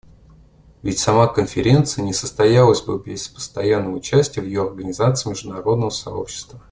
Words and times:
Ведь 0.81 0.97
сама 0.97 1.27
конференция 1.27 2.03
не 2.03 2.11
состоялась 2.11 2.81
бы 2.81 2.97
без 2.97 3.27
постоянного 3.27 3.97
участия 3.97 4.41
в 4.41 4.45
ее 4.45 4.63
организации 4.63 5.29
международного 5.29 5.91
сообщества. 5.91 6.59